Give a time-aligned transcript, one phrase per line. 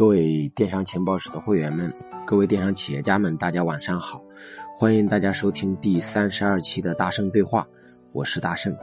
[0.00, 1.92] 各位电商情报室的会员们，
[2.26, 4.24] 各位电商企业家们，大家晚上好！
[4.74, 7.68] 欢迎大家收听第三十二期的大圣对话，
[8.12, 8.74] 我是大圣。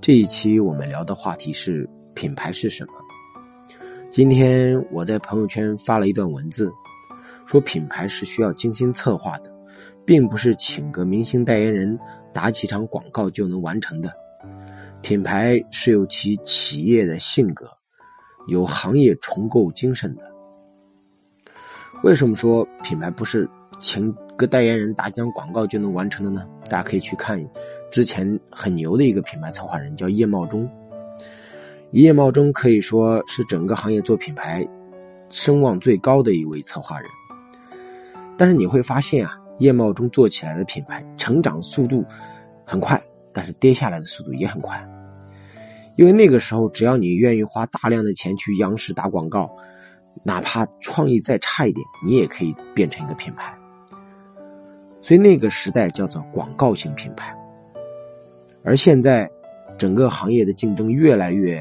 [0.00, 2.92] 这一期我们聊的话题是品牌是什么？
[4.08, 6.72] 今天我在朋友圈发了一段文字，
[7.44, 9.52] 说品牌是需要精心策划的，
[10.06, 11.98] 并不是请个明星代言人
[12.32, 14.10] 打几场广告就能完成的。
[15.02, 17.68] 品牌是有其企业的性格，
[18.48, 20.24] 有行业重构精神的。
[22.02, 26.44] 为什么说品牌不是请个代言人打几张广告就能完成的呢？
[26.64, 27.40] 大家可以去看
[27.90, 30.68] 之前很牛的一个品牌策划人，叫叶茂中。
[31.92, 34.66] 叶茂中可以说是整个行业做品牌
[35.30, 37.08] 声望最高的一位策划人。
[38.36, 42.04] 但是你会发现啊，叶茂中做起来的品牌成长速度
[42.64, 43.00] 很快。
[43.30, 44.84] 但是跌下来的速度也很快，
[45.98, 49.50] 因为那个时候只要你愿意花大量的钱去央视打广告，
[50.22, 53.52] 哪怕创意再差一点，你也可以变成一个品牌。
[55.02, 57.36] 所以那个时代叫做广告型品牌。
[58.62, 59.28] 而现在，
[59.76, 61.60] 整个行业的竞争越来越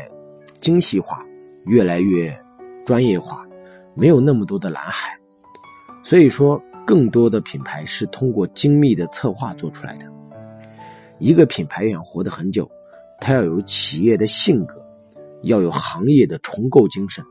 [0.62, 1.26] 精细化，
[1.66, 2.40] 越来越
[2.86, 3.44] 专业化，
[3.96, 5.18] 没有那么多的蓝海，
[6.04, 10.06] 所以说更多的品牌是通过精密的策划做出来的。
[11.18, 12.70] 一个品牌想活得很久，
[13.20, 14.76] 它要有企业的性格，
[15.44, 17.24] 要有行业的重构精神。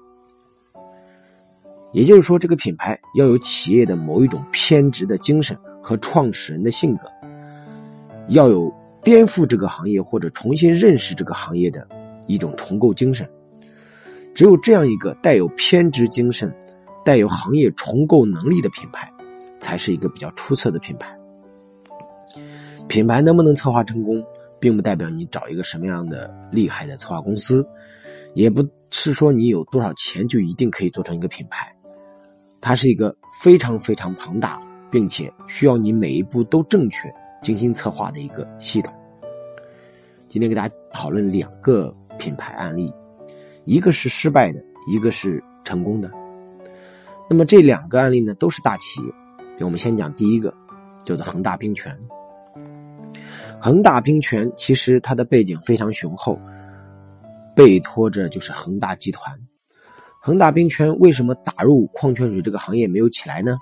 [1.92, 7.09] 也就是说，这个品牌要有企业的某一种偏执的精神和创始人的性格，
[8.29, 8.70] 要有
[9.03, 11.87] 颠覆这个行业或者重新认识这个行业的
[12.27, 13.27] 一种重构精神。
[14.34, 16.55] 只有这样一个带有偏执精神、
[17.03, 19.11] 带有行业重构能力的品牌，
[19.59, 21.17] 才是一个比较出色的品牌。
[22.89, 24.23] 品牌能不能策划成功，
[24.67, 27.64] 并不代表你找一个什么样的厉害的策划公司，
[28.34, 31.73] 也不是说你有多少钱就一定可以做成一个品牌。
[32.61, 37.08] 它是一个非常非常庞大，并且需要你每一步都正确、
[37.41, 38.92] 精心策划的一个系统。
[40.27, 42.92] 今天给大家讨论两个品牌案例，
[43.67, 46.11] 一个是失败的，一个是成功的。
[47.30, 49.64] 那么这两个案例呢，都是大企业。
[49.64, 50.52] 我们先讲第一个，
[51.05, 51.96] 叫做恒大冰泉。
[53.58, 56.39] 恒大冰泉其实它的背景非常雄厚，
[57.55, 59.34] 背托着就是恒大集团。
[60.20, 63.58] 恒大冰泉为什么打入矿泉水这个行业没有起来呢？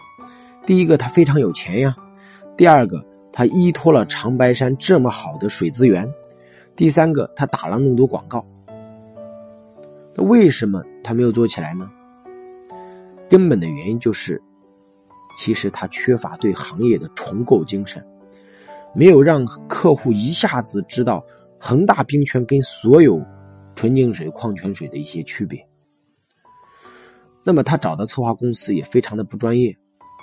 [0.66, 1.94] 第一个，它非常有钱呀；
[2.56, 6.06] 第二个，它依托了长白山这么好的水资源；
[6.74, 8.44] 第三个，它打了那么多广告。
[10.14, 11.88] 那为什么它没有做起来呢？
[13.28, 14.40] 根本的原因就是，
[15.36, 18.04] 其实它缺乏对行业的重构精神。
[18.94, 21.24] 没有让客户一下子知道
[21.58, 23.20] 恒大冰泉跟所有
[23.74, 25.58] 纯净水、矿泉水的一些区别。
[27.42, 29.76] 那么他找的策划公司也非常的不专业，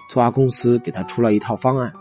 [0.10, 1.92] 策划公司给他出了一套方案，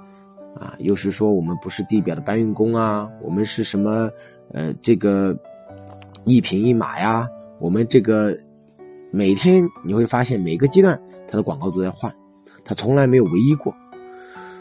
[0.55, 4.09] 啊，又是说我们不是地表的搬运工啊，我们是什么
[4.53, 5.37] 呃这个
[6.25, 8.39] 一品一码呀，我们这个
[9.11, 12.15] 每天你会发现每个阶段他的广告都在换，
[12.65, 13.75] 他从来没有唯一过，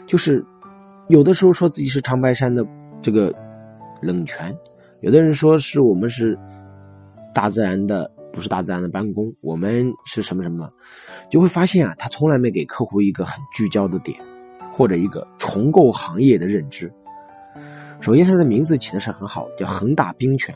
[0.06, 0.44] 就是。
[1.10, 2.64] 有的时候说自己是长白山的
[3.02, 3.34] 这个
[4.00, 4.56] 冷泉，
[5.00, 6.38] 有的人说是我们是
[7.34, 10.70] 大自然的，不是大自然的办公，我们是什么什么，
[11.28, 14.16] 就会发现啊，他从来没给客户一个很聚焦的点，
[14.70, 16.88] 或者一个重构行业的认知。
[18.00, 20.54] 首先，它的名字起的是很好，叫恒大冰泉。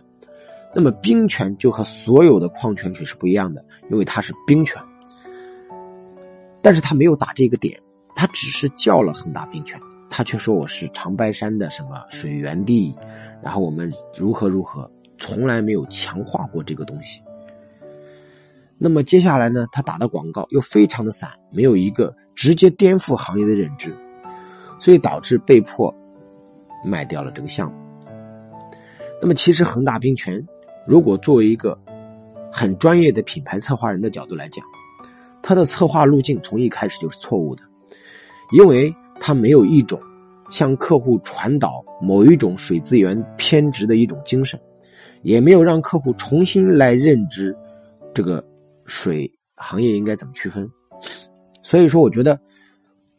[0.73, 4.81] 那么冰泉就和所有的矿泉水是不一样的，因为它是冰泉，
[6.63, 7.77] 但是他没有打这个点，
[8.15, 9.81] 他只是叫了恒大冰泉。
[10.17, 12.97] 他却说我是长白山的什么水源地，
[13.43, 14.89] 然后我们如何如何，
[15.19, 17.21] 从来没有强化过这个东西。
[18.79, 23.93] 那么接下来呢，他打的广告又非常的散，没有一个直接颠覆行业的认知，
[24.79, 25.93] 所以导致被迫
[26.85, 27.77] 卖掉了这个项目。
[29.21, 30.41] 那么其实恒大冰泉，
[30.87, 31.77] 如果作为一个
[32.53, 34.65] 很专业的品牌策划人的角度来讲，
[35.43, 37.65] 他的策划路径从一开始就是错误的，
[38.53, 38.95] 因为。
[39.27, 39.99] 他没有一种
[40.51, 44.61] 向客户传导某一种水资源偏执的一种精神，
[45.23, 47.57] 也没有让客户重新来认知
[48.13, 48.45] 这个
[48.85, 50.71] 水行业应该怎么区分。
[51.63, 52.39] 所以说，我觉得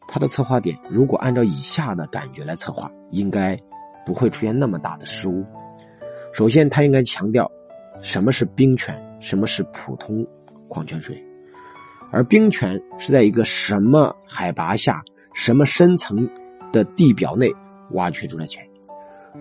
[0.06, 3.58] 他的策划点如果按照以下的感觉来策划，应该
[4.04, 5.44] 不会出现那么大的失误。
[6.32, 7.50] 首先，他应该强调
[8.00, 10.24] 什么是冰泉，什么是普通
[10.68, 11.20] 矿泉水，
[12.12, 15.02] 而冰泉是在一个什么海拔下。
[15.36, 16.26] 什么深层
[16.72, 17.52] 的地表内
[17.90, 18.66] 挖掘出来泉，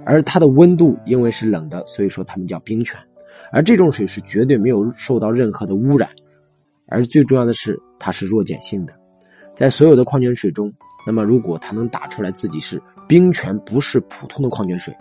[0.05, 2.99] 而它的温度因为是冷的，所以说它们叫冰泉。
[3.49, 6.09] 而这种水是绝对没有受到任何的污染，
[6.87, 8.93] 而最重要的是它是弱碱性的，
[9.55, 10.71] 在所有的矿泉水中，
[11.07, 14.93] 那么如果它能打出来自己是冰泉，不是普通的矿泉水，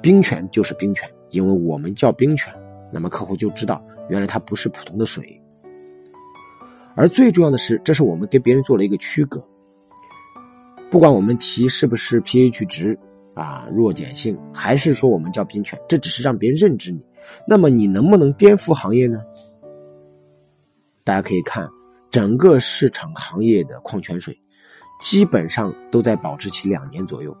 [0.00, 2.50] 冰泉就是冰泉，因为我们叫冰泉，
[2.90, 5.38] 那么客户就知道原来它不是普通的水。
[6.94, 9.46] 而最重要的是，这是我们跟别人做了一个区隔。
[10.88, 12.98] 不管我们提是不是 pH 值
[13.34, 17.04] 啊，弱碱性，还是说我们叫冰泉，这只是让别人认知你。
[17.46, 19.22] 那么你能不能颠覆行业呢？
[21.02, 21.68] 大家可以看
[22.10, 24.38] 整个市场行业的矿泉水，
[25.00, 27.36] 基本上都在保质期两年左右。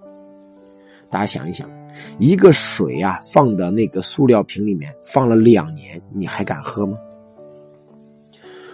[1.08, 1.70] 大家想一想，
[2.18, 6.98] 一个水啊，放到那个塑料瓶里面放了两年，你还敢喝吗？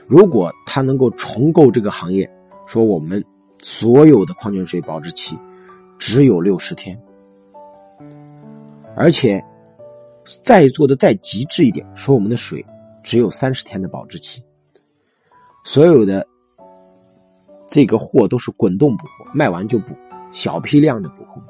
[0.06, 2.28] 如果他能够重构这个行业，
[2.66, 3.22] 说我们
[3.62, 5.38] 所有的矿泉水保质期
[5.98, 7.00] 只有六十天，
[8.96, 9.42] 而且
[10.42, 12.64] 再做的再极致一点，说我们的水
[13.02, 14.42] 只有三十天的保质期，
[15.64, 16.26] 所有的
[17.68, 19.94] 这个货都是滚动补货，卖完就补，
[20.32, 21.40] 小批量的补货，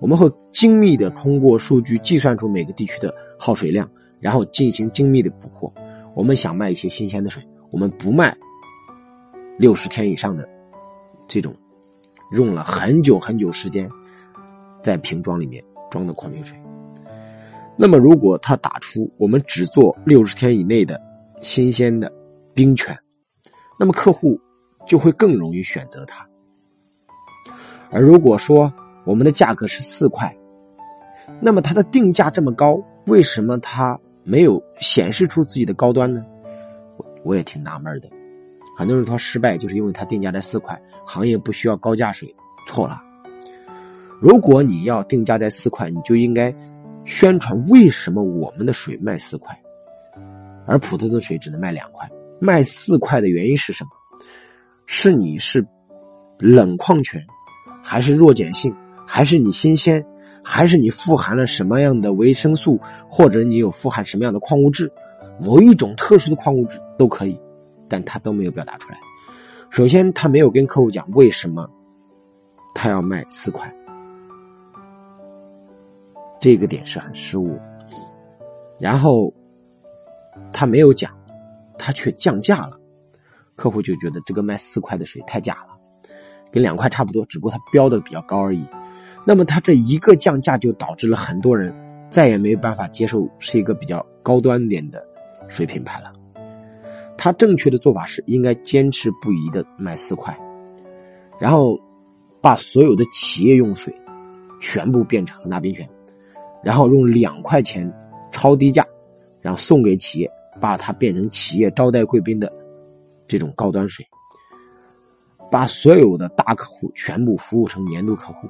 [0.00, 3.90] 我们会精密的通过数据计算出每个地区的耗水量，
[4.20, 5.72] 然后进行精密的补货。
[6.14, 7.42] 我们想卖一些新鲜的水。
[7.70, 8.36] 我们不卖
[9.58, 10.48] 六十天以上的
[11.26, 11.54] 这种
[12.32, 13.88] 用了很久很久时间
[14.82, 16.58] 在瓶装里面装的矿泉水。
[17.76, 21.00] 那么，如果他打出我们只做六十天以内的
[21.40, 22.12] 新鲜的
[22.54, 22.96] 冰泉，
[23.78, 24.38] 那么客户
[24.86, 26.24] 就会更容易选择它。
[27.90, 28.72] 而如果说
[29.04, 30.32] 我们的价格是四块，
[31.40, 36.24] 那么它的定价这么高，为什么它没有显示出自己的高端呢？
[37.24, 38.08] 我也挺纳闷的，
[38.76, 42.34] 很多人说失败就是因为它定价在四块，行业不需要高价水，
[42.66, 43.00] 错了。
[44.20, 46.54] 如果你要定价在四块，你就应该
[47.04, 49.56] 宣传为什么我们的水卖四块，
[50.66, 52.08] 而普通的水只能卖两块。
[52.40, 53.90] 卖四块的原因是什么？
[54.86, 55.64] 是你是
[56.38, 57.24] 冷矿泉，
[57.82, 58.74] 还是弱碱性，
[59.06, 60.04] 还是你新鲜，
[60.42, 62.78] 还是你富含了什么样的维生素，
[63.08, 64.90] 或者你有富含什么样的矿物质？
[65.38, 67.38] 某一种特殊的矿物质都可以，
[67.88, 68.98] 但他都没有表达出来。
[69.70, 71.68] 首先，他没有跟客户讲为什么
[72.74, 73.72] 他要卖四块，
[76.40, 77.58] 这个点是很失误。
[78.78, 79.32] 然后
[80.52, 81.10] 他没有讲，
[81.78, 82.78] 他却降价了，
[83.56, 85.78] 客户就觉得这个卖四块的水太假了，
[86.52, 88.64] 跟两块差不多，只不过他标的比较高而已。
[89.26, 91.74] 那么他这一个降价就导致了很多人
[92.10, 95.04] 再也没有办法接受是一个比较高端点的。
[95.46, 96.10] 水品牌了，
[97.24, 100.38] 他正确的做法是应该坚持不移的卖四块，
[101.40, 101.80] 然后
[102.42, 103.90] 把所有的企业用水
[104.60, 105.88] 全部变成恒大冰泉，
[106.62, 107.90] 然后用两块钱
[108.30, 108.86] 超低价，
[109.40, 110.30] 然后送给企业，
[110.60, 112.52] 把它变成企业招待贵宾的
[113.26, 114.06] 这种高端水，
[115.50, 118.46] 把所有的大客户全部服务成年度客户，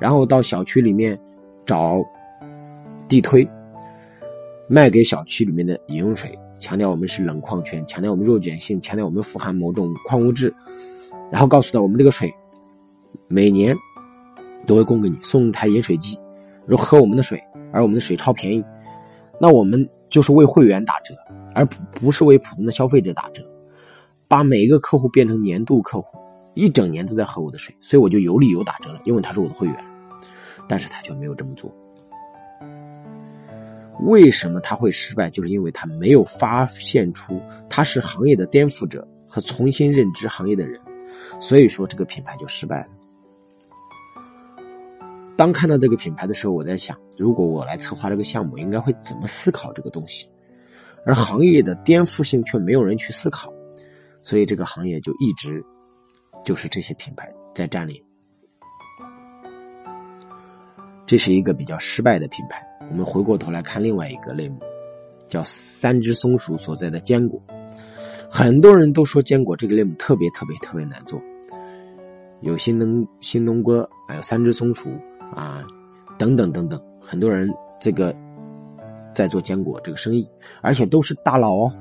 [0.00, 1.16] 然后到小区里面
[1.64, 2.04] 找
[3.06, 3.48] 地推。
[4.66, 10.52] 卖给小区里面的饮用水，强调我们是冷矿泉，强调我们弱碱性，强调我们富含某种矿物质，
[11.30, 12.32] 然后告诉他我们这个水
[13.28, 13.76] 每年
[14.66, 16.18] 都会供给你送一台饮水机，
[16.66, 17.40] 如喝我们的水，
[17.72, 18.64] 而我们的水超便宜，
[19.40, 21.14] 那我们就是为会员打折，
[21.54, 23.42] 而不不是为普通的消费者打折，
[24.26, 26.18] 把每一个客户变成年度客户，
[26.54, 29.76] 一整年都在喝我的水，所以我就有理由打折了，因为他是我的会员，
[30.68, 31.72] 但是他却没有这么做。
[34.00, 35.28] 为什么他会失败？
[35.30, 40.80] 就是因为他没有发现出他是行业的颠覆者和重新认知行业的人，
[41.40, 42.88] 所以说这个品牌就失败了。
[45.36, 50.28] 当看到这个品牌的时候，我在想，如果我来策划这个项目，应该会怎么思考这个东西？
[51.06, 53.52] 而行业的颠覆性却没有人去思考，
[54.20, 55.64] 所以这个行业就一直
[56.44, 58.02] 就是这些品牌在占领。
[61.06, 62.67] 这是一个比较失败的品牌。
[62.90, 64.58] 我们回过头来看另外一个类目，
[65.28, 67.40] 叫三只松鼠所在的坚果。
[68.30, 71.20] 很多人都说坚果这个类目特别特别特别难做，
[72.40, 74.90] 有新农新农哥，还有三只松鼠
[75.34, 75.66] 啊，
[76.18, 78.14] 等等等等，很多人这个
[79.14, 80.28] 在做坚果这个生意，
[80.60, 81.72] 而且都是大佬哦。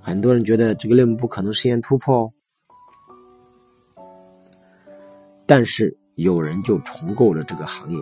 [0.00, 2.32] 很多人觉得这个类目不可能实现突破哦，
[5.46, 7.98] 但是有人就重构了这个行业。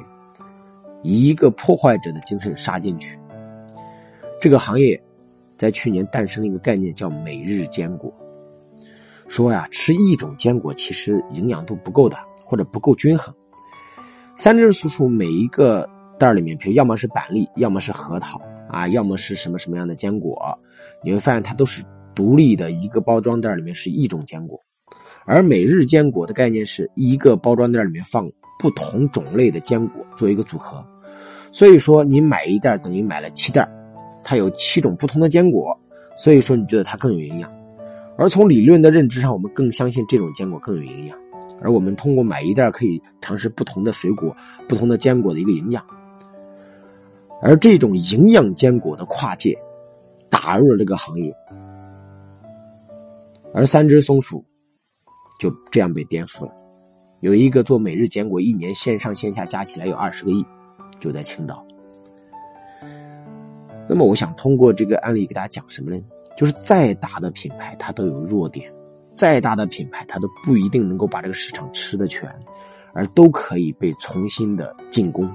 [1.02, 3.18] 以一个破坏者的精神杀进去。
[4.40, 5.00] 这个行业
[5.56, 8.12] 在去年诞生了一个概念，叫“每日坚果”。
[9.28, 13.34] 说呀，吃一种坚果其实营养都不够的，或者不够均衡。
[14.36, 15.88] 三只松鼠每一个
[16.18, 20.58] 袋里面，比如要么是板栗，要么是核桃，啊，要么是什么什么样的坚果，
[21.04, 24.58] 你会发现它都是独立的一个包装袋里面是一种坚果，
[25.26, 28.28] 而每日坚果的概念是一个包装袋里面放
[28.60, 30.86] 不同种类的坚果做一个组合，
[31.50, 33.66] 所以说你买一袋等于买了七袋，
[34.22, 35.74] 它有七种不同的坚果，
[36.14, 37.50] 所以说你觉得它更有营养，
[38.18, 41.18] 而从理论的认知上，我们更相信这种坚果更有营养，
[41.62, 44.36] 而我们通过买一袋可以尝试不同的水果、
[44.68, 45.82] 不同的坚果的一个营养。
[47.40, 49.56] 而这种营养坚果的跨界，
[50.28, 51.34] 打入了这个行业，
[53.54, 54.44] 而三只松鼠
[55.38, 56.52] 就这样被颠覆了。
[57.20, 60.44] 有一个做每日坚果，一年线上线下加起来有二十个亿，
[60.98, 61.64] 就在青岛。
[63.88, 66.02] 那么，我想通过这个案例给大家讲什么呢？
[66.36, 68.70] 就是再大的品牌，它都有弱点；
[69.14, 72.28] 再大的品牌，它都不一定能够把这个市场吃得全，
[72.92, 75.30] 而都可以被重新的进攻。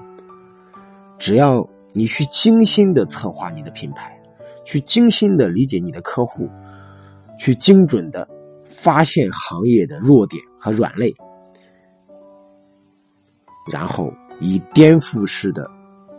[1.17, 1.67] 只要。
[1.97, 4.21] 你去精心的策划你的品牌，
[4.65, 6.49] 去精心的理解你的客户，
[7.39, 8.27] 去精准的
[8.65, 11.15] 发现行业的弱点和软肋，
[13.71, 15.69] 然后以颠覆式的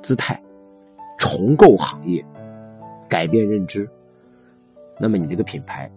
[0.02, 0.40] 姿态
[1.18, 2.24] 重构行业，
[3.08, 3.88] 改变认知，
[4.98, 5.90] 那么你这个品牌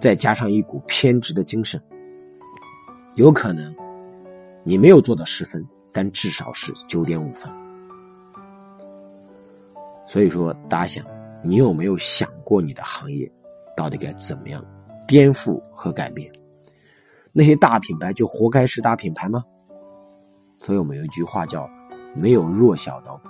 [0.00, 1.80] 再加上一股偏执的精神，
[3.14, 3.74] 有可能
[4.62, 7.52] 你没有做到十分，但至少是九点五分。
[10.06, 11.06] 所以说，大家想，
[11.42, 13.30] 你有没有想过你的行业
[13.76, 14.64] 到底该怎么样
[15.06, 16.30] 颠覆和改变？
[17.32, 19.44] 那些大品牌就活该是大品牌吗？
[20.58, 21.68] 所以我们有一句话叫
[22.14, 23.20] “没有弱小到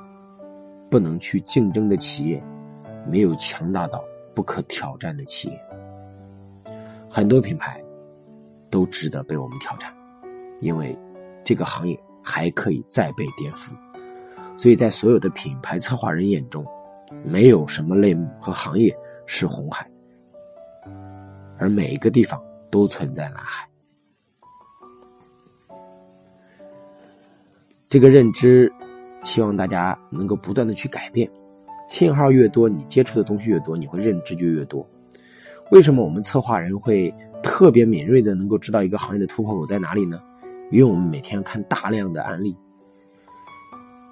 [0.88, 2.42] 不能去竞争的企业，
[3.06, 4.02] 没有强大到
[4.34, 5.60] 不可挑战的企业”。
[7.10, 7.82] 很多品牌
[8.70, 9.92] 都值得被我们挑战，
[10.60, 10.96] 因为
[11.44, 13.72] 这个行业还可以再被颠覆。
[14.56, 16.64] 所以在所有的品牌策划人眼中，
[17.24, 19.86] 没有什么类目和行业是红海，
[21.58, 23.65] 而每一个地方都存在蓝海。
[27.88, 28.72] 这个认知，
[29.22, 31.28] 希望大家能够不断的去改变。
[31.88, 34.84] 信号越多，你接触的东西越多，你会认知就越多。
[35.70, 37.14] 为什么我们策划人会
[37.44, 40.20] 特别敏锐的能够知道一个行业的突破口在哪里呢？
[40.72, 42.56] 因为我们每天看大量的案例。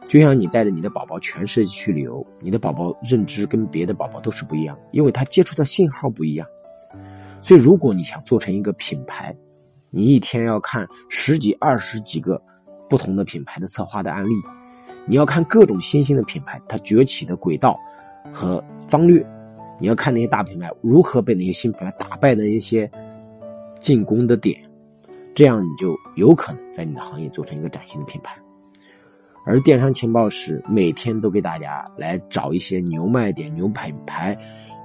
[0.06, 6.46] 就像你带着你的宝宝全世界去旅游，你的宝宝认知跟别的宝宝都是不一样，因为他接触的信号不一样。
[7.42, 9.36] 所以，如果你想做成一个品牌，
[9.90, 12.40] 你一天要看十几、二十几个
[12.94, 14.34] 不同的品牌的策划的案例，
[15.04, 17.76] 你要看各种新兴的品牌它崛起的轨道
[18.32, 19.20] 和方略，
[19.80, 22.88] 你要看那些大品牌如何被那些新品牌打败的一些
[23.80, 24.56] 进攻的点，
[25.34, 28.40] 这样你就有可能在你的行业做成一个崭新的品牌。
[29.44, 34.38] 而电商情报室每天都给大家来找一些牛卖点、牛品牌、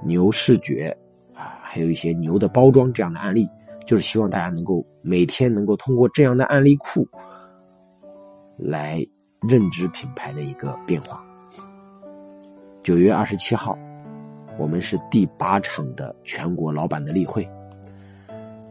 [0.04, 0.92] 牛视觉
[1.32, 3.48] 啊，还有一些牛的包装这样的案例，
[3.86, 7.06] 就是希望大家能够每天能够通过这样的案例库
[8.62, 9.04] 来
[9.48, 11.24] 认知品牌的一个变化。
[12.82, 13.78] 九月二十七号，
[14.58, 17.48] 我们是第八场的全国老板的例会。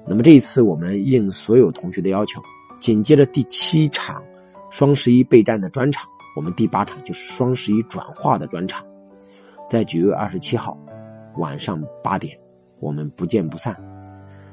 [0.08, 2.42] 那么这一次，我们应所有同学的要求，
[2.80, 4.22] 紧接着第七场。
[4.72, 8.86] 双十一备战的专场，我们第八场就是双十一转化的专场，
[9.68, 10.78] 在九月二十七号
[11.38, 12.38] 晚上八点，
[12.80, 13.76] 我们不见不散。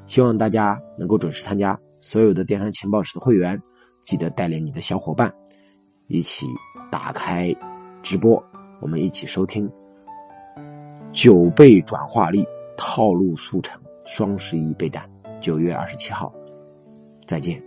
[0.07, 1.79] 希望大家能够准时参加。
[2.01, 3.61] 所有的电商情报室的会员，
[4.07, 5.31] 记得带领你的小伙伴
[6.07, 6.47] 一起
[6.93, 7.53] 打开
[8.05, 8.43] 直播，
[8.81, 9.69] 我们一起收听
[11.13, 12.45] 九倍转化率
[12.77, 15.05] 套路速成双十一备战。
[15.41, 16.33] 九月二十七号，
[17.27, 17.61] 再见。